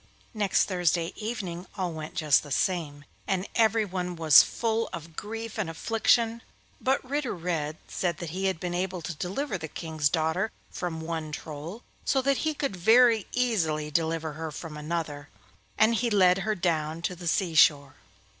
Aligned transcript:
Next 0.33 0.63
Thursday 0.63 1.13
evening 1.15 1.67
all 1.77 1.93
went 1.93 2.15
just 2.15 2.41
the 2.41 2.49
same, 2.49 3.05
and 3.27 3.47
everyone 3.53 4.15
was 4.15 4.41
full 4.41 4.89
of 4.91 5.15
grief 5.15 5.59
and 5.59 5.69
affliction, 5.69 6.41
but 6.81 7.07
Ritter 7.07 7.35
Red 7.35 7.77
said 7.87 8.17
that 8.17 8.31
he 8.31 8.45
had 8.45 8.59
been 8.59 8.73
able 8.73 9.03
to 9.03 9.13
deliver 9.13 9.59
the 9.59 9.67
King's 9.67 10.09
daughter 10.09 10.49
from 10.71 11.01
one 11.01 11.31
Troll, 11.31 11.83
so 12.03 12.19
that 12.23 12.37
he 12.37 12.55
could 12.55 12.75
very 12.75 13.27
easily 13.33 13.91
deliver 13.91 14.33
her 14.33 14.49
from 14.51 14.75
another, 14.75 15.29
and 15.77 15.93
he 15.93 16.09
led 16.09 16.39
her 16.39 16.55
down 16.55 17.03
to 17.03 17.15
the 17.15 17.27
sea 17.27 17.53
shore. 17.53 17.93